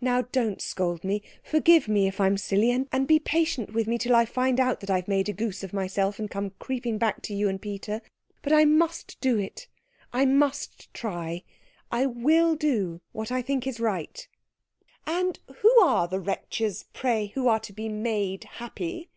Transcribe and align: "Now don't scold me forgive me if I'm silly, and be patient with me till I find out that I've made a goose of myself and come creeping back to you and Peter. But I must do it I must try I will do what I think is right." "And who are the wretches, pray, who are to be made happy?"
"Now 0.00 0.22
don't 0.22 0.62
scold 0.62 1.04
me 1.04 1.20
forgive 1.44 1.88
me 1.88 2.06
if 2.08 2.22
I'm 2.22 2.38
silly, 2.38 2.70
and 2.70 3.06
be 3.06 3.18
patient 3.18 3.74
with 3.74 3.86
me 3.86 3.98
till 3.98 4.14
I 4.16 4.24
find 4.24 4.58
out 4.58 4.80
that 4.80 4.88
I've 4.88 5.08
made 5.08 5.28
a 5.28 5.34
goose 5.34 5.62
of 5.62 5.74
myself 5.74 6.18
and 6.18 6.30
come 6.30 6.54
creeping 6.58 6.96
back 6.96 7.20
to 7.24 7.34
you 7.34 7.50
and 7.50 7.60
Peter. 7.60 8.00
But 8.40 8.54
I 8.54 8.64
must 8.64 9.18
do 9.20 9.36
it 9.36 9.68
I 10.10 10.24
must 10.24 10.94
try 10.94 11.42
I 11.92 12.06
will 12.06 12.56
do 12.56 13.02
what 13.12 13.30
I 13.30 13.42
think 13.42 13.66
is 13.66 13.78
right." 13.78 14.26
"And 15.06 15.38
who 15.56 15.70
are 15.82 16.08
the 16.08 16.18
wretches, 16.18 16.86
pray, 16.94 17.26
who 17.34 17.46
are 17.46 17.60
to 17.60 17.72
be 17.74 17.90
made 17.90 18.44
happy?" 18.44 19.10